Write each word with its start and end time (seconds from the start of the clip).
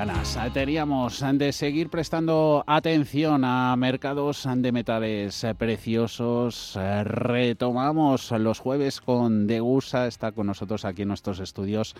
Ganas 0.00 0.38
teníamos 0.54 1.22
de 1.34 1.52
seguir 1.52 1.90
prestando 1.90 2.64
atención 2.66 3.44
a 3.44 3.76
mercados 3.76 4.48
de 4.50 4.72
metales 4.72 5.46
preciosos. 5.58 6.78
Retomamos 7.04 8.30
los 8.30 8.60
jueves 8.60 9.02
con 9.02 9.46
Degusa. 9.46 10.06
Está 10.06 10.32
con 10.32 10.46
nosotros 10.46 10.86
aquí 10.86 11.02
en 11.02 11.08
nuestros 11.08 11.38
estudios 11.40 11.94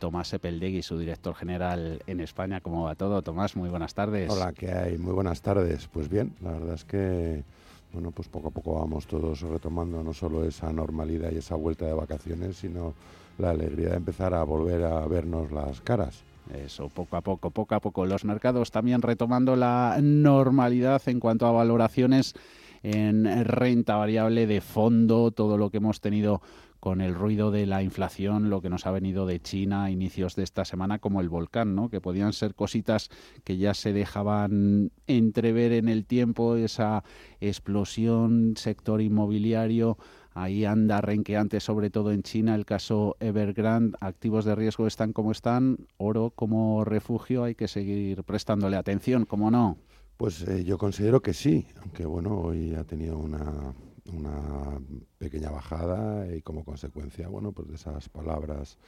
Tomás 0.00 0.34
Epeldegui, 0.34 0.82
su 0.82 0.98
director 0.98 1.36
general 1.36 2.02
en 2.08 2.18
España. 2.18 2.60
¿Cómo 2.60 2.86
va 2.86 2.96
todo? 2.96 3.22
Tomás, 3.22 3.54
muy 3.54 3.68
buenas 3.68 3.94
tardes. 3.94 4.32
Hola, 4.32 4.52
¿qué 4.52 4.72
hay? 4.72 4.98
Muy 4.98 5.12
buenas 5.12 5.40
tardes. 5.40 5.86
Pues 5.86 6.08
bien, 6.08 6.34
la 6.42 6.50
verdad 6.50 6.74
es 6.74 6.84
que 6.84 7.44
bueno, 7.92 8.10
pues 8.10 8.26
poco 8.26 8.48
a 8.48 8.50
poco 8.50 8.80
vamos 8.80 9.06
todos 9.06 9.42
retomando 9.42 10.02
no 10.02 10.12
solo 10.12 10.44
esa 10.44 10.72
normalidad 10.72 11.30
y 11.30 11.36
esa 11.36 11.54
vuelta 11.54 11.86
de 11.86 11.92
vacaciones, 11.92 12.56
sino 12.56 12.94
la 13.38 13.50
alegría 13.50 13.90
de 13.90 13.96
empezar 13.98 14.34
a 14.34 14.42
volver 14.42 14.82
a 14.82 15.06
vernos 15.06 15.52
las 15.52 15.80
caras. 15.82 16.24
Eso, 16.52 16.88
poco 16.88 17.16
a 17.16 17.20
poco, 17.22 17.50
poco 17.50 17.74
a 17.74 17.80
poco. 17.80 18.06
Los 18.06 18.24
mercados 18.24 18.70
también 18.70 19.02
retomando 19.02 19.56
la 19.56 19.98
normalidad 20.02 21.00
en 21.06 21.20
cuanto 21.20 21.46
a 21.46 21.52
valoraciones 21.52 22.34
en 22.82 23.24
renta 23.44 23.96
variable 23.96 24.46
de 24.46 24.60
fondo, 24.60 25.30
todo 25.30 25.56
lo 25.56 25.70
que 25.70 25.78
hemos 25.78 26.02
tenido 26.02 26.42
con 26.84 27.00
el 27.00 27.14
ruido 27.14 27.50
de 27.50 27.64
la 27.64 27.82
inflación, 27.82 28.50
lo 28.50 28.60
que 28.60 28.68
nos 28.68 28.86
ha 28.86 28.90
venido 28.90 29.24
de 29.24 29.40
China 29.40 29.84
a 29.84 29.90
inicios 29.90 30.36
de 30.36 30.42
esta 30.42 30.66
semana, 30.66 30.98
como 30.98 31.22
el 31.22 31.30
volcán, 31.30 31.74
¿no? 31.74 31.88
que 31.88 32.02
podían 32.02 32.34
ser 32.34 32.54
cositas 32.54 33.08
que 33.42 33.56
ya 33.56 33.72
se 33.72 33.94
dejaban 33.94 34.92
entrever 35.06 35.72
en 35.72 35.88
el 35.88 36.04
tiempo, 36.04 36.56
esa 36.56 37.02
explosión, 37.40 38.52
sector 38.58 39.00
inmobiliario, 39.00 39.96
Ahí 40.34 40.64
anda 40.64 41.00
renqueante, 41.00 41.60
sobre 41.60 41.90
todo 41.90 42.10
en 42.10 42.24
China, 42.24 42.56
el 42.56 42.66
caso 42.66 43.16
Evergrande. 43.20 43.96
Activos 44.00 44.44
de 44.44 44.56
riesgo 44.56 44.88
están 44.88 45.12
como 45.12 45.30
están. 45.30 45.78
Oro 45.96 46.32
como 46.34 46.84
refugio, 46.84 47.44
hay 47.44 47.54
que 47.54 47.68
seguir 47.68 48.24
prestándole 48.24 48.76
atención, 48.76 49.26
¿cómo 49.26 49.52
no? 49.52 49.78
Pues 50.16 50.42
eh, 50.42 50.64
yo 50.64 50.76
considero 50.76 51.22
que 51.22 51.34
sí, 51.34 51.66
aunque 51.80 52.04
bueno, 52.04 52.36
hoy 52.36 52.74
ha 52.74 52.82
tenido 52.82 53.16
una, 53.16 53.74
una 54.12 54.80
pequeña 55.18 55.50
bajada 55.50 56.34
y 56.34 56.42
como 56.42 56.64
consecuencia, 56.64 57.28
bueno, 57.28 57.52
pues 57.52 57.68
de 57.68 57.74
esas 57.76 58.08
palabras 58.08 58.78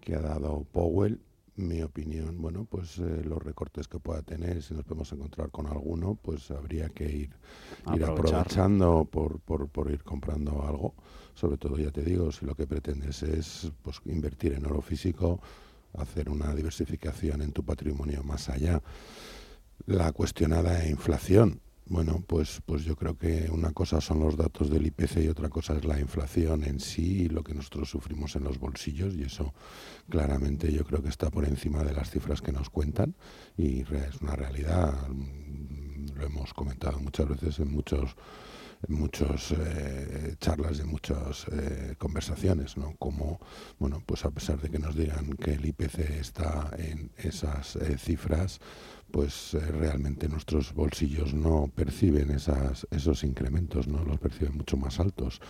que 0.00 0.14
ha 0.14 0.20
dado 0.20 0.64
Powell, 0.72 1.20
mi 1.56 1.82
opinión, 1.82 2.40
bueno, 2.40 2.66
pues 2.68 2.98
eh, 2.98 3.22
los 3.24 3.42
recortes 3.42 3.86
que 3.86 3.98
pueda 3.98 4.22
tener, 4.22 4.62
si 4.62 4.74
nos 4.74 4.84
podemos 4.84 5.12
encontrar 5.12 5.50
con 5.50 5.66
alguno, 5.66 6.16
pues 6.20 6.50
habría 6.50 6.88
que 6.88 7.04
ir, 7.04 7.30
ir 7.94 8.04
aprovechando 8.04 9.04
por, 9.04 9.38
por, 9.40 9.68
por, 9.68 9.90
ir 9.90 10.02
comprando 10.02 10.64
algo. 10.66 10.94
Sobre 11.34 11.56
todo, 11.56 11.78
ya 11.78 11.90
te 11.90 12.02
digo, 12.02 12.32
si 12.32 12.44
lo 12.44 12.54
que 12.54 12.66
pretendes 12.66 13.22
es 13.22 13.70
pues, 13.82 14.00
invertir 14.06 14.54
en 14.54 14.66
oro 14.66 14.80
físico, 14.80 15.40
hacer 15.96 16.28
una 16.28 16.54
diversificación 16.54 17.42
en 17.42 17.52
tu 17.52 17.64
patrimonio 17.64 18.22
más 18.24 18.48
allá. 18.48 18.82
La 19.86 20.12
cuestionada 20.12 20.88
inflación, 20.88 21.60
bueno, 21.86 22.24
pues, 22.26 22.62
pues 22.64 22.84
yo 22.84 22.96
creo 22.96 23.18
que 23.18 23.50
una 23.50 23.72
cosa 23.72 24.00
son 24.00 24.20
los 24.20 24.36
datos 24.36 24.70
del 24.70 24.86
IPC 24.86 25.18
y 25.18 25.28
otra 25.28 25.50
cosa 25.50 25.76
es 25.76 25.84
la 25.84 26.00
inflación 26.00 26.64
en 26.64 26.80
sí 26.80 27.24
y 27.24 27.28
lo 27.28 27.44
que 27.44 27.54
nosotros 27.54 27.90
sufrimos 27.90 28.36
en 28.36 28.44
los 28.44 28.58
bolsillos 28.58 29.14
y 29.14 29.24
eso 29.24 29.52
claramente 30.08 30.72
yo 30.72 30.84
creo 30.84 31.02
que 31.02 31.10
está 31.10 31.30
por 31.30 31.44
encima 31.44 31.84
de 31.84 31.92
las 31.92 32.10
cifras 32.10 32.40
que 32.40 32.52
nos 32.52 32.70
cuentan 32.70 33.14
y 33.56 33.82
es 33.82 34.20
una 34.22 34.34
realidad, 34.34 35.08
mm, 35.08 36.16
lo 36.16 36.24
hemos 36.24 36.54
comentado 36.54 36.98
muchas 37.00 37.28
veces 37.28 37.58
en 37.58 37.70
muchos 37.70 38.16
muchas 38.88 39.52
eh, 39.52 40.36
charlas 40.40 40.78
y 40.78 40.82
en 40.82 40.88
muchas 40.88 41.46
eh, 41.52 41.94
conversaciones, 41.98 42.76
¿no? 42.76 42.94
Como, 42.98 43.40
bueno, 43.78 44.02
pues 44.04 44.24
a 44.24 44.30
pesar 44.30 44.60
de 44.60 44.70
que 44.70 44.78
nos 44.78 44.96
digan 44.96 45.32
que 45.34 45.54
el 45.54 45.66
IPC 45.66 45.98
está 46.20 46.70
en 46.78 47.10
esas 47.16 47.76
eh, 47.76 47.96
cifras, 47.98 48.60
pues 49.10 49.52
realmente 49.54 50.28
nuestros 50.28 50.74
bolsillos 50.74 51.34
no 51.34 51.70
perciben 51.74 52.30
esas, 52.30 52.86
esos 52.90 53.22
incrementos, 53.22 53.86
no 53.86 54.04
los 54.04 54.18
perciben 54.18 54.56
mucho 54.56 54.76
más 54.76 54.98
altos. 54.98 55.40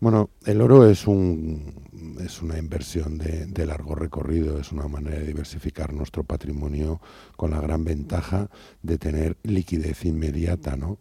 Bueno, 0.00 0.30
el 0.46 0.62
oro 0.62 0.88
es, 0.88 1.06
un, 1.06 2.16
es 2.20 2.40
una 2.40 2.56
inversión 2.58 3.18
de, 3.18 3.44
de, 3.44 3.66
largo 3.66 3.94
recorrido, 3.94 4.58
es 4.58 4.72
una 4.72 4.88
manera 4.88 5.18
de 5.18 5.26
diversificar 5.26 5.92
nuestro 5.92 6.24
patrimonio 6.24 7.02
con 7.36 7.50
la 7.50 7.60
gran 7.60 7.84
ventaja 7.84 8.48
de 8.82 8.96
tener 8.96 9.36
liquidez 9.42 10.06
inmediata, 10.06 10.74
¿no? 10.76 10.98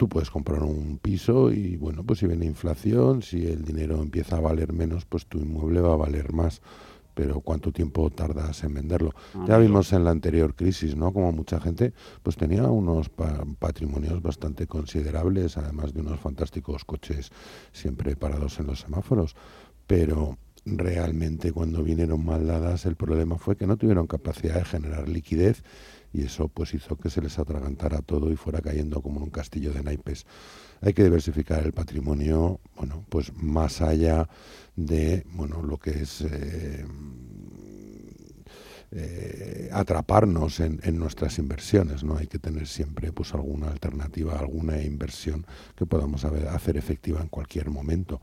Tú 0.00 0.08
puedes 0.08 0.30
comprar 0.30 0.62
un 0.62 0.96
piso 0.96 1.52
y, 1.52 1.76
bueno, 1.76 2.04
pues 2.04 2.20
si 2.20 2.26
viene 2.26 2.46
inflación, 2.46 3.20
si 3.20 3.46
el 3.46 3.66
dinero 3.66 4.00
empieza 4.00 4.38
a 4.38 4.40
valer 4.40 4.72
menos, 4.72 5.04
pues 5.04 5.26
tu 5.26 5.36
inmueble 5.36 5.82
va 5.82 5.92
a 5.92 5.96
valer 5.96 6.32
más 6.32 6.62
pero 7.12 7.42
cuánto 7.42 7.70
tiempo 7.70 8.08
tardas 8.08 8.64
en 8.64 8.72
venderlo. 8.72 9.12
Ah, 9.34 9.44
ya 9.46 9.58
vimos 9.58 9.92
en 9.92 10.04
la 10.04 10.10
anterior 10.10 10.54
crisis, 10.54 10.96
¿no? 10.96 11.12
Como 11.12 11.32
mucha 11.32 11.60
gente 11.60 11.92
pues 12.22 12.36
tenía 12.36 12.62
unos 12.62 13.10
patrimonios 13.58 14.22
bastante 14.22 14.66
considerables, 14.66 15.58
además 15.58 15.92
de 15.92 16.00
unos 16.00 16.18
fantásticos 16.18 16.86
coches 16.86 17.30
siempre 17.72 18.16
parados 18.16 18.58
en 18.58 18.68
los 18.68 18.80
semáforos, 18.80 19.36
pero 19.86 20.38
realmente 20.64 21.52
cuando 21.52 21.82
vinieron 21.84 22.24
mal 22.24 22.46
dadas 22.46 22.86
el 22.86 22.96
problema 22.96 23.36
fue 23.36 23.54
que 23.54 23.66
no 23.66 23.76
tuvieron 23.76 24.06
capacidad 24.06 24.54
de 24.54 24.64
generar 24.64 25.10
liquidez 25.10 25.62
y 26.12 26.22
eso 26.22 26.48
pues 26.48 26.74
hizo 26.74 26.96
que 26.96 27.10
se 27.10 27.20
les 27.20 27.38
atragantara 27.38 28.02
todo 28.02 28.30
y 28.30 28.36
fuera 28.36 28.60
cayendo 28.60 29.00
como 29.02 29.20
un 29.20 29.30
castillo 29.30 29.72
de 29.72 29.82
naipes. 29.82 30.26
Hay 30.80 30.92
que 30.92 31.04
diversificar 31.04 31.64
el 31.64 31.72
patrimonio, 31.72 32.60
bueno, 32.76 33.04
pues 33.08 33.32
más 33.34 33.80
allá 33.80 34.28
de 34.76 35.24
bueno 35.32 35.62
lo 35.62 35.78
que 35.78 35.90
es 36.02 36.22
eh, 36.22 36.86
eh, 38.92 39.68
atraparnos 39.72 40.58
en, 40.60 40.80
en, 40.82 40.98
nuestras 40.98 41.38
inversiones 41.38 42.02
no 42.02 42.16
hay 42.16 42.26
que 42.26 42.40
tener 42.40 42.66
siempre 42.66 43.12
pues 43.12 43.34
alguna 43.34 43.68
alternativa 43.68 44.36
alguna 44.36 44.82
inversión 44.82 45.46
que 45.76 45.86
podamos 45.86 46.24
hacer 46.24 46.76
efectiva 46.76 47.20
en 47.20 47.28
cualquier 47.28 47.70
momento 47.70 48.20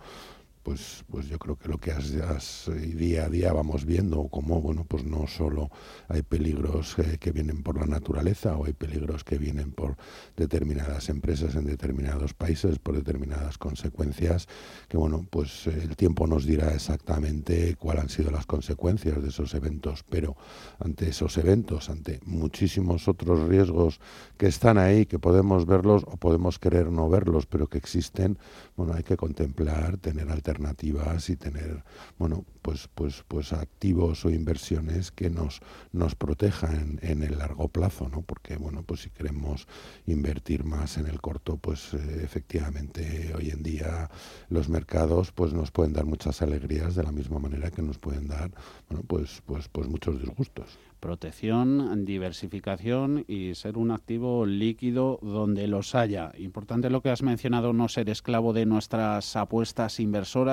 pues, 0.68 1.06
pues 1.10 1.30
yo 1.30 1.40
creo 1.40 1.56
que 1.56 1.70
lo 1.70 1.78
que 1.78 1.92
has, 1.92 2.70
día 2.76 3.24
a 3.24 3.30
día 3.30 3.54
vamos 3.54 3.86
viendo, 3.86 4.28
como 4.28 4.62
bueno, 4.62 4.84
pues 4.86 5.06
no 5.06 5.26
solo 5.26 5.72
hay 6.10 6.24
peligros 6.24 7.00
eh, 7.00 7.18
que 7.22 7.32
vienen 7.32 7.64
por 7.64 7.80
la 7.80 7.86
naturaleza 7.86 8.58
o 8.58 8.66
hay 8.66 8.74
peligros 8.74 9.24
que 9.24 9.38
vienen 9.38 9.72
por 9.72 9.96
determinadas 10.36 11.08
empresas 11.08 11.56
en 11.56 11.64
determinados 11.64 12.34
países, 12.34 12.80
por 12.80 12.96
determinadas 12.96 13.58
consecuencias, 13.58 14.50
que 14.90 14.98
bueno, 14.98 15.26
pues 15.30 15.68
el 15.68 15.96
tiempo 15.96 16.28
nos 16.28 16.46
dirá 16.46 16.74
exactamente 16.74 17.78
cuáles 17.80 18.04
han 18.04 18.10
sido 18.10 18.30
las 18.30 18.46
consecuencias 18.46 19.24
de 19.24 19.30
esos 19.30 19.54
eventos, 19.54 20.04
pero 20.10 20.36
ante 20.80 21.08
esos 21.08 21.38
eventos, 21.38 21.90
ante 21.90 22.20
muchísimos 22.26 23.08
otros 23.08 23.48
riesgos 23.48 24.02
que 24.36 24.48
están 24.48 24.78
ahí, 24.78 25.06
que 25.06 25.18
podemos 25.18 25.66
verlos 25.66 26.04
o 26.06 26.18
podemos 26.18 26.60
querer 26.60 26.92
no 26.92 27.08
verlos, 27.08 27.46
pero 27.46 27.68
que 27.68 27.78
existen, 27.78 28.38
bueno, 28.76 28.96
hay 28.96 29.04
que 29.04 29.16
contemplar, 29.16 29.98
tener 30.00 30.30
alternativas 30.30 30.57
alternativas 30.58 31.30
y 31.30 31.36
tener, 31.36 31.84
bueno, 32.18 32.44
pues, 32.62 32.90
pues, 32.94 33.24
pues 33.28 33.54
activos 33.54 34.26
o 34.26 34.30
inversiones 34.30 35.12
que 35.12 35.30
nos, 35.30 35.62
nos 35.94 36.16
protejan 36.16 37.00
en, 37.02 37.24
el 37.24 37.38
largo 37.38 37.68
plazo, 37.68 38.10
¿no? 38.10 38.24
Porque, 38.24 38.58
bueno, 38.58 38.84
pues 38.84 39.02
si 39.02 39.10
queremos 39.10 39.68
invertir 40.06 40.64
más 40.64 40.98
en 40.98 41.08
el 41.08 41.22
corto, 41.22 41.58
pues 41.58 41.94
eh, 41.94 42.22
efectivamente 42.24 43.34
hoy 43.38 43.52
en 43.52 43.64
día 43.64 44.10
los 44.50 44.70
mercados 44.70 45.32
pues 45.32 45.54
nos 45.54 45.72
pueden 45.72 45.94
dar 45.94 46.06
muchas 46.06 46.42
alegrías 46.42 46.96
de 46.96 47.04
la 47.04 47.12
misma 47.12 47.40
manera 47.40 47.72
que 47.72 47.82
nos 47.82 47.98
pueden 47.98 48.28
dar, 48.28 48.52
bueno, 48.90 49.04
pues, 49.08 49.42
pues, 49.46 49.70
pues 49.70 49.88
muchos 49.88 50.20
disgustos. 50.20 50.78
protección, 51.00 52.06
diversificación 52.06 53.24
y 53.28 53.54
ser 53.54 53.78
un 53.78 53.92
activo 53.92 54.46
líquido 54.48 55.20
donde 55.22 55.68
los 55.68 55.94
haya. 55.94 56.32
Importante 56.38 56.90
lo 56.90 57.02
que 57.02 57.12
has 57.12 57.22
mencionado, 57.22 57.72
no 57.72 57.88
ser 57.88 58.10
esclavo 58.10 58.52
de 58.52 58.66
nuestras 58.66 59.36
apuestas 59.36 60.00
inversoras. 60.00 60.47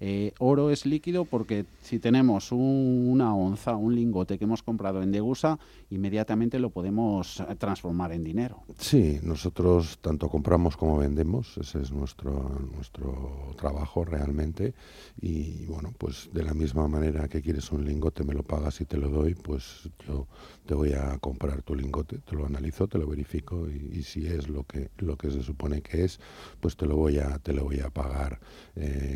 Eh, 0.00 0.32
oro 0.38 0.70
es 0.70 0.86
líquido 0.86 1.24
porque 1.24 1.64
si 1.80 1.98
tenemos 1.98 2.52
una 2.52 3.34
onza, 3.34 3.76
un 3.76 3.94
lingote 3.94 4.38
que 4.38 4.44
hemos 4.44 4.62
comprado 4.62 5.02
en 5.02 5.12
Degusa, 5.12 5.58
inmediatamente 5.90 6.58
lo 6.58 6.70
podemos 6.70 7.42
transformar 7.58 8.12
en 8.12 8.24
dinero. 8.24 8.62
Sí, 8.78 9.20
nosotros 9.22 9.98
tanto 10.00 10.28
compramos 10.28 10.76
como 10.76 10.98
vendemos, 10.98 11.56
ese 11.58 11.80
es 11.80 11.92
nuestro, 11.92 12.48
nuestro 12.74 13.54
trabajo 13.56 14.04
realmente. 14.04 14.74
Y 15.20 15.66
bueno, 15.66 15.92
pues 15.96 16.28
de 16.32 16.42
la 16.42 16.54
misma 16.54 16.88
manera 16.88 17.28
que 17.28 17.42
quieres 17.42 17.70
un 17.72 17.84
lingote, 17.84 18.24
me 18.24 18.34
lo 18.34 18.42
pagas 18.42 18.80
y 18.80 18.84
te 18.84 18.96
lo 18.96 19.08
doy, 19.08 19.34
pues 19.34 19.88
yo 20.06 20.26
te 20.66 20.74
voy 20.74 20.92
a 20.92 21.18
comprar 21.18 21.62
tu 21.62 21.74
lingote, 21.74 22.18
te 22.18 22.34
lo 22.34 22.46
analizo, 22.46 22.88
te 22.88 22.98
lo 22.98 23.06
verifico 23.06 23.68
y, 23.68 24.02
si 24.02 24.26
es 24.26 24.48
lo 24.48 24.64
que 24.64 24.90
lo 24.98 25.16
que 25.16 25.30
se 25.30 25.42
supone 25.42 25.80
que 25.80 26.04
es, 26.04 26.20
pues 26.60 26.76
te 26.76 26.86
lo 26.86 26.96
voy 26.96 27.18
a 27.18 27.38
te 27.38 27.52
lo 27.52 27.64
voy 27.64 27.80
a 27.80 27.90
pagar. 27.90 28.40
Eh, 28.76 29.13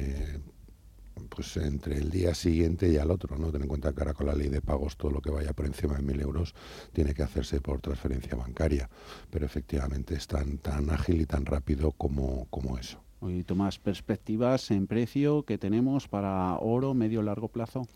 pues 1.29 1.56
entre 1.56 1.97
el 1.97 2.11
día 2.11 2.35
siguiente 2.35 2.89
y 2.89 2.97
al 2.97 3.11
otro, 3.11 3.37
¿no? 3.37 3.50
Ten 3.50 3.62
en 3.62 3.69
cuenta 3.69 3.93
que 3.93 4.00
ahora 4.00 4.15
con 4.15 4.27
la 4.27 4.35
ley 4.35 4.49
de 4.49 4.61
pagos 4.61 4.97
todo 4.97 5.11
lo 5.11 5.21
que 5.21 5.31
vaya 5.31 5.53
por 5.53 5.67
encima 5.67 5.97
de 5.97 6.03
mil 6.03 6.21
euros 6.21 6.55
tiene 6.93 7.15
que 7.15 7.23
hacerse 7.23 7.61
por 7.61 7.81
transferencia 7.81 8.37
bancaria, 8.37 8.89
pero 9.31 9.47
efectivamente 9.47 10.15
es 10.15 10.27
tan, 10.27 10.59
tan 10.59 10.91
ágil 10.91 11.21
y 11.21 11.27
tan 11.27 11.45
rápido 11.45 11.93
como, 11.93 12.47
como 12.50 12.79
eso. 12.79 13.07
¿Y 13.20 13.44
más 13.55 13.79
perspectivas 13.79 14.70
en 14.70 14.87
precio 14.87 15.43
que 15.43 15.59
tenemos 15.59 16.06
para 16.06 16.56
oro 16.61 16.94
medio 16.94 17.23
largo 17.23 17.49
plazo? 17.49 17.87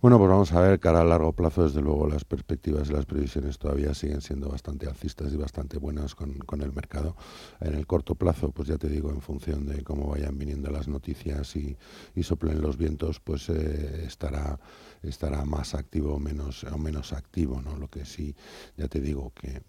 Bueno, 0.00 0.18
pues 0.18 0.30
vamos 0.30 0.52
a 0.52 0.60
ver, 0.60 0.80
cara 0.80 1.02
a 1.02 1.04
largo 1.04 1.32
plazo, 1.32 1.64
desde 1.64 1.82
luego 1.82 2.06
las 2.08 2.24
perspectivas 2.24 2.88
y 2.88 2.94
las 2.94 3.04
previsiones 3.04 3.58
todavía 3.58 3.92
siguen 3.92 4.22
siendo 4.22 4.48
bastante 4.48 4.86
alcistas 4.86 5.32
y 5.34 5.36
bastante 5.36 5.78
buenas 5.78 6.14
con, 6.14 6.38
con 6.38 6.62
el 6.62 6.72
mercado. 6.72 7.14
En 7.60 7.74
el 7.74 7.86
corto 7.86 8.14
plazo, 8.14 8.52
pues 8.52 8.68
ya 8.68 8.78
te 8.78 8.88
digo, 8.88 9.10
en 9.10 9.20
función 9.20 9.66
de 9.66 9.82
cómo 9.82 10.08
vayan 10.08 10.38
viniendo 10.38 10.70
las 10.70 10.88
noticias 10.88 11.54
y, 11.56 11.76
y 12.14 12.22
soplen 12.22 12.62
los 12.62 12.78
vientos, 12.78 13.20
pues 13.20 13.50
eh, 13.50 14.04
estará, 14.06 14.58
estará 15.02 15.44
más 15.44 15.74
activo 15.74 16.14
o 16.14 16.18
menos, 16.18 16.64
o 16.64 16.78
menos 16.78 17.12
activo, 17.12 17.60
¿no? 17.60 17.76
Lo 17.76 17.88
que 17.88 18.04
sí, 18.06 18.34
ya 18.76 18.88
te 18.88 19.00
digo 19.00 19.32
que 19.34 19.62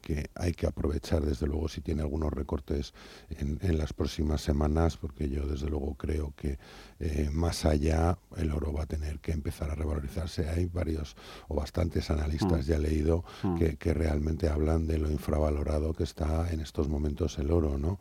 que, 0.00 0.30
hay 0.34 0.52
que 0.52 0.66
aprovechar, 0.66 1.24
desde 1.24 1.46
luego, 1.46 1.68
si 1.68 1.80
tiene 1.80 2.02
algunos 2.02 2.32
recortes 2.32 2.94
en, 3.30 3.78
las 3.78 3.92
próximas 3.92 4.40
semanas, 4.40 4.96
porque 4.96 5.28
yo, 5.28 5.46
desde 5.46 5.68
luego, 5.68 5.94
creo 5.94 6.34
que 6.36 6.58
eh, 6.98 7.30
más 7.32 7.64
allá 7.64 8.18
el 8.36 8.50
oro 8.52 8.72
va 8.72 8.82
a 8.82 8.86
tener 8.86 9.20
que 9.20 9.32
empezar 9.32 9.70
a 9.70 9.74
revalorizarse. 9.74 10.48
Hay 10.48 10.66
varios 10.66 11.16
o 11.48 11.54
bastantes 11.54 12.10
analistas, 12.10 12.66
mm. 12.66 12.68
ya 12.68 12.76
he 12.76 12.80
leído, 12.80 13.24
mm. 13.42 13.56
que, 13.56 13.76
que 13.76 13.94
realmente 13.94 14.48
hablan 14.48 14.86
de 14.86 14.98
lo 14.98 15.10
infravalorado 15.10 15.94
que 15.94 16.04
está 16.04 16.50
en 16.52 16.60
estos 16.60 16.88
momentos 16.88 17.38
el 17.38 17.50
oro, 17.50 17.78
¿no? 17.78 17.98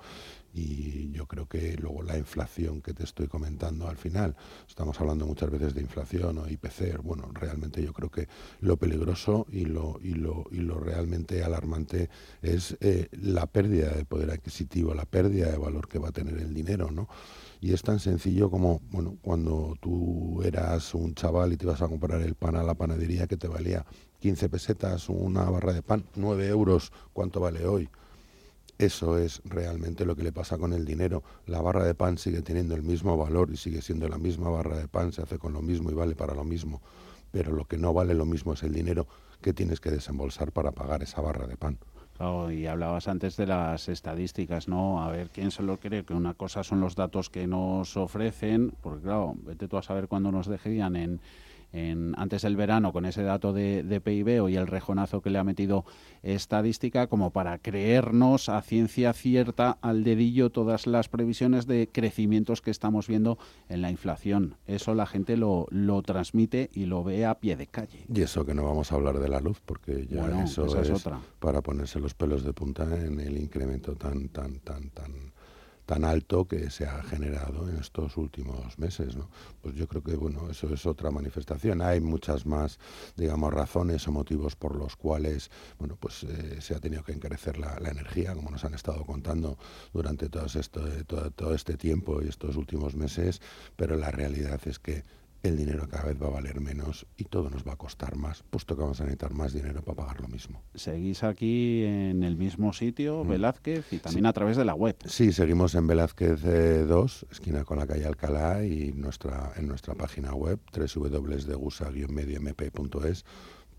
Y 0.53 1.11
yo 1.11 1.25
creo 1.27 1.47
que 1.47 1.75
luego 1.77 2.03
la 2.03 2.17
inflación 2.17 2.81
que 2.81 2.93
te 2.93 3.03
estoy 3.03 3.27
comentando 3.27 3.87
al 3.87 3.97
final, 3.97 4.35
estamos 4.67 4.99
hablando 4.99 5.25
muchas 5.25 5.49
veces 5.49 5.73
de 5.73 5.81
inflación 5.81 6.37
o 6.37 6.47
IPC, 6.47 7.01
bueno, 7.01 7.29
realmente 7.33 7.83
yo 7.83 7.93
creo 7.93 8.09
que 8.09 8.27
lo 8.59 8.77
peligroso 8.77 9.45
y 9.49 9.65
lo, 9.65 9.99
y 10.01 10.13
lo, 10.13 10.45
y 10.51 10.57
lo 10.57 10.79
realmente 10.79 11.43
alarmante 11.43 12.09
es 12.41 12.77
eh, 12.81 13.07
la 13.11 13.47
pérdida 13.47 13.91
de 13.91 14.05
poder 14.05 14.31
adquisitivo, 14.31 14.93
la 14.93 15.05
pérdida 15.05 15.49
de 15.49 15.57
valor 15.57 15.87
que 15.87 15.99
va 15.99 16.09
a 16.09 16.13
tener 16.13 16.37
el 16.37 16.53
dinero, 16.53 16.91
¿no? 16.91 17.07
Y 17.61 17.73
es 17.73 17.83
tan 17.83 17.99
sencillo 17.99 18.49
como, 18.49 18.81
bueno, 18.89 19.17
cuando 19.21 19.75
tú 19.79 20.41
eras 20.43 20.95
un 20.95 21.13
chaval 21.13 21.53
y 21.53 21.57
te 21.57 21.65
ibas 21.65 21.81
a 21.83 21.87
comprar 21.87 22.21
el 22.21 22.33
pan 22.33 22.55
a 22.55 22.63
la 22.63 22.73
panadería 22.73 23.27
que 23.27 23.37
te 23.37 23.47
valía 23.47 23.85
15 24.19 24.49
pesetas, 24.49 25.09
una 25.09 25.43
barra 25.49 25.71
de 25.71 25.83
pan, 25.83 26.03
9 26.15 26.47
euros, 26.47 26.91
¿cuánto 27.13 27.39
vale 27.39 27.65
hoy? 27.67 27.87
Eso 28.81 29.15
es 29.19 29.43
realmente 29.45 30.07
lo 30.07 30.15
que 30.15 30.23
le 30.23 30.31
pasa 30.31 30.57
con 30.57 30.73
el 30.73 30.85
dinero. 30.85 31.21
La 31.45 31.61
barra 31.61 31.83
de 31.83 31.93
pan 31.93 32.17
sigue 32.17 32.41
teniendo 32.41 32.73
el 32.73 32.81
mismo 32.81 33.15
valor 33.15 33.51
y 33.51 33.57
sigue 33.57 33.79
siendo 33.79 34.09
la 34.09 34.17
misma 34.17 34.49
barra 34.49 34.75
de 34.75 34.87
pan, 34.87 35.13
se 35.13 35.21
hace 35.21 35.37
con 35.37 35.53
lo 35.53 35.61
mismo 35.61 35.91
y 35.91 35.93
vale 35.93 36.15
para 36.15 36.33
lo 36.33 36.43
mismo. 36.43 36.81
Pero 37.29 37.51
lo 37.51 37.65
que 37.65 37.77
no 37.77 37.93
vale 37.93 38.15
lo 38.15 38.25
mismo 38.25 38.53
es 38.53 38.63
el 38.63 38.73
dinero 38.73 39.05
que 39.39 39.53
tienes 39.53 39.79
que 39.79 39.91
desembolsar 39.91 40.51
para 40.51 40.71
pagar 40.71 41.03
esa 41.03 41.21
barra 41.21 41.45
de 41.45 41.57
pan. 41.57 41.77
y 42.51 42.65
hablabas 42.65 43.07
antes 43.07 43.37
de 43.37 43.45
las 43.45 43.87
estadísticas, 43.87 44.67
¿no? 44.67 45.03
A 45.03 45.11
ver, 45.11 45.29
¿quién 45.29 45.51
se 45.51 45.61
lo 45.61 45.77
cree? 45.77 46.03
Que 46.03 46.15
una 46.15 46.33
cosa 46.33 46.63
son 46.63 46.81
los 46.81 46.95
datos 46.95 47.29
que 47.29 47.45
nos 47.45 47.95
ofrecen, 47.97 48.73
porque 48.81 49.03
claro, 49.03 49.35
vete 49.43 49.67
tú 49.67 49.77
a 49.77 49.83
saber 49.83 50.07
cuándo 50.07 50.31
nos 50.31 50.47
dejarían 50.47 50.95
en 50.95 51.21
antes 51.73 52.41
del 52.41 52.55
verano 52.55 52.91
con 52.91 53.05
ese 53.05 53.23
dato 53.23 53.53
de, 53.53 54.01
PIB 54.03 54.49
y 54.49 54.55
el 54.55 54.67
rejonazo 54.67 55.21
que 55.21 55.29
le 55.29 55.39
ha 55.39 55.43
metido 55.43 55.85
estadística 56.23 57.07
como 57.07 57.31
para 57.31 57.57
creernos 57.57 58.49
a 58.49 58.61
ciencia 58.61 59.13
cierta 59.13 59.77
al 59.81 60.03
dedillo 60.03 60.49
todas 60.49 60.87
las 60.87 61.07
previsiones 61.07 61.67
de 61.67 61.89
crecimientos 61.91 62.61
que 62.61 62.71
estamos 62.71 63.07
viendo 63.07 63.37
en 63.69 63.81
la 63.81 63.91
inflación. 63.91 64.55
Eso 64.67 64.95
la 64.95 65.05
gente 65.05 65.37
lo, 65.37 65.67
lo 65.69 66.01
transmite 66.01 66.69
y 66.73 66.85
lo 66.85 67.03
ve 67.03 67.25
a 67.25 67.35
pie 67.35 67.55
de 67.55 67.67
calle. 67.67 68.05
Y 68.13 68.21
eso 68.21 68.45
que 68.45 68.53
no 68.53 68.63
vamos 68.63 68.91
a 68.91 68.95
hablar 68.95 69.19
de 69.19 69.29
la 69.29 69.39
luz 69.39 69.61
porque 69.65 70.07
ya 70.07 70.43
eso 70.43 70.65
es, 70.65 70.89
es 70.89 71.05
otra. 71.05 71.19
para 71.39 71.61
ponerse 71.61 71.99
los 71.99 72.13
pelos 72.13 72.43
de 72.43 72.53
punta 72.53 72.83
en 72.83 73.19
el 73.19 73.37
incremento 73.37 73.95
tan 73.95 74.29
tan 74.29 74.59
tan 74.59 74.89
tan 74.89 75.31
tan 75.85 76.05
alto 76.05 76.47
que 76.47 76.69
se 76.69 76.85
ha 76.85 77.01
generado 77.03 77.67
en 77.69 77.77
estos 77.77 78.17
últimos 78.17 78.77
meses. 78.79 79.15
Pues 79.61 79.75
yo 79.75 79.87
creo 79.87 80.03
que 80.03 80.15
bueno, 80.15 80.49
eso 80.49 80.73
es 80.73 80.85
otra 80.85 81.11
manifestación. 81.11 81.81
Hay 81.81 81.99
muchas 81.99 82.45
más, 82.45 82.79
digamos, 83.15 83.53
razones 83.53 84.07
o 84.07 84.11
motivos 84.11 84.55
por 84.55 84.75
los 84.75 84.95
cuales 84.95 85.49
bueno, 85.79 85.97
pues, 85.99 86.23
eh, 86.23 86.61
se 86.61 86.75
ha 86.75 86.79
tenido 86.79 87.03
que 87.03 87.13
encarecer 87.13 87.57
la, 87.57 87.77
energía, 87.91 88.33
como 88.33 88.51
nos 88.51 88.63
han 88.63 88.73
estado 88.73 89.03
contando 89.05 89.57
durante 89.93 90.29
todo, 90.29 90.47
todo 91.35 91.53
este 91.53 91.75
tiempo 91.75 92.21
y 92.21 92.29
estos 92.29 92.55
últimos 92.55 92.95
meses, 92.95 93.41
pero 93.75 93.97
la 93.97 94.11
realidad 94.11 94.61
es 94.65 94.79
que 94.79 95.03
el 95.43 95.57
dinero 95.57 95.87
cada 95.89 96.05
vez 96.05 96.17
va 96.21 96.27
a 96.27 96.31
valer 96.31 96.61
menos 96.61 97.05
y 97.17 97.25
todo 97.25 97.49
nos 97.49 97.67
va 97.67 97.73
a 97.73 97.75
costar 97.75 98.15
más, 98.15 98.43
puesto 98.49 98.75
que 98.75 98.81
vamos 98.81 99.01
a 99.01 99.03
necesitar 99.03 99.33
más 99.33 99.53
dinero 99.53 99.81
para 99.81 99.97
pagar 99.97 100.21
lo 100.21 100.27
mismo. 100.27 100.63
¿Seguís 100.75 101.23
aquí 101.23 101.83
en 101.83 102.23
el 102.23 102.37
mismo 102.37 102.73
sitio, 102.73 103.23
mm. 103.23 103.27
Velázquez, 103.27 103.91
y 103.91 103.97
también 103.97 104.25
a 104.25 104.33
través 104.33 104.57
de 104.57 104.65
la 104.65 104.73
web? 104.75 104.95
Sí, 105.05 105.31
seguimos 105.31 105.75
en 105.75 105.87
Velázquez 105.87 106.41
2, 106.87 107.27
esquina 107.31 107.63
con 107.63 107.79
la 107.79 107.87
calle 107.87 108.05
Alcalá, 108.05 108.65
y 108.65 108.91
nuestra, 108.93 109.53
en 109.55 109.67
nuestra 109.67 109.95
página 109.95 110.33
web, 110.33 110.59
www.degusa-mediomp.es 110.73 113.25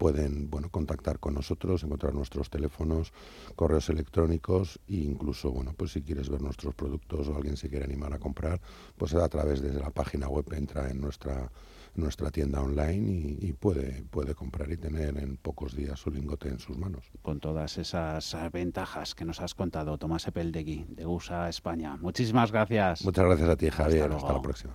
pueden 0.02 0.50
bueno, 0.50 0.68
contactar 0.68 1.20
con 1.20 1.34
nosotros, 1.34 1.84
encontrar 1.84 2.12
nuestros 2.12 2.50
teléfonos, 2.50 3.12
correos 3.54 3.88
electrónicos 3.88 4.80
e 4.88 4.94
incluso, 4.94 5.52
bueno, 5.52 5.74
pues 5.76 5.92
si 5.92 6.02
quieres 6.02 6.28
ver 6.28 6.42
nuestros 6.42 6.74
productos 6.74 7.28
o 7.28 7.36
alguien 7.36 7.56
se 7.56 7.68
quiere 7.68 7.84
animar 7.84 8.12
a 8.12 8.18
comprar, 8.18 8.60
pues 8.96 9.14
a 9.14 9.28
través 9.28 9.62
de 9.62 9.72
la 9.78 9.90
página 9.90 10.26
web 10.26 10.44
entra 10.54 10.90
en 10.90 11.00
nuestra 11.00 11.52
nuestra 11.94 12.30
tienda 12.30 12.62
online 12.62 13.36
y, 13.38 13.52
puede, 13.52 14.02
puede 14.10 14.34
comprar 14.34 14.72
y 14.72 14.78
tener 14.78 15.18
en 15.18 15.36
pocos 15.36 15.76
días 15.76 16.00
su 16.00 16.10
lingote 16.10 16.48
en 16.48 16.58
sus 16.58 16.76
manos. 16.76 17.04
Con 17.20 17.38
todas 17.38 17.76
esas 17.78 18.34
ventajas 18.50 19.14
que 19.14 19.26
nos 19.26 19.40
has 19.40 19.54
contado, 19.54 19.98
Tomás 19.98 20.26
Epeldegui, 20.26 20.86
de 20.88 21.06
USA 21.06 21.48
España. 21.48 21.96
Muchísimas 22.00 22.50
gracias. 22.50 23.04
Muchas 23.04 23.26
gracias 23.26 23.48
a 23.48 23.56
ti, 23.56 23.70
Javier. 23.70 24.10
Hasta 24.10 24.32
la 24.32 24.42
próxima. 24.42 24.74